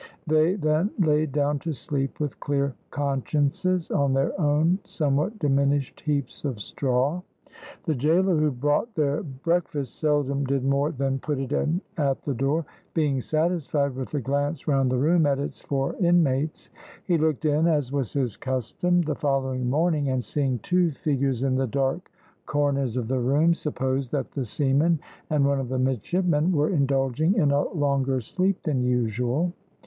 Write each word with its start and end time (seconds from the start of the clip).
They 0.25 0.55
then 0.55 0.89
laid 0.97 1.31
down 1.31 1.59
to 1.59 1.73
sleep 1.73 2.19
with 2.19 2.39
clear 2.39 2.73
consciences, 2.89 3.91
on 3.91 4.13
their 4.13 4.31
own 4.41 4.79
somewhat 4.83 5.37
diminished 5.37 5.99
heaps 5.99 6.43
of 6.43 6.59
straw. 6.59 7.21
The 7.85 7.93
gaoler 7.93 8.35
who 8.35 8.49
brought 8.49 8.95
their 8.95 9.21
breakfast 9.21 9.99
seldom 9.99 10.43
did 10.43 10.65
more 10.65 10.91
than 10.91 11.19
put 11.19 11.37
it 11.37 11.51
in 11.51 11.81
at 11.97 12.19
the 12.23 12.33
door, 12.33 12.65
being 12.95 13.21
satisfied 13.21 13.93
with 13.93 14.11
a 14.15 14.21
glance 14.21 14.67
round 14.67 14.91
the 14.91 14.97
room 14.97 15.27
at 15.27 15.37
its 15.37 15.61
four 15.61 15.95
inmates. 15.97 16.71
He 17.05 17.19
looked 17.19 17.45
in, 17.45 17.67
as 17.67 17.91
was 17.91 18.11
his 18.11 18.35
custom, 18.37 19.03
the 19.03 19.13
following 19.13 19.69
morning, 19.69 20.09
and 20.09 20.23
seeing 20.23 20.57
two 20.63 20.89
figures 20.93 21.43
in 21.43 21.53
the 21.53 21.67
dark 21.67 22.11
corners 22.47 22.97
of 22.97 23.07
the 23.07 23.19
room, 23.19 23.53
supposed 23.53 24.11
that 24.13 24.31
the 24.31 24.45
seaman 24.45 24.97
and 25.29 25.45
one 25.45 25.59
of 25.59 25.69
the 25.69 25.77
midshipmen 25.77 26.53
were 26.53 26.71
indulging 26.71 27.35
in 27.35 27.51
a 27.51 27.69
longer 27.69 28.19
sleep 28.19 28.63
than 28.63 28.81
usual. 28.81 29.53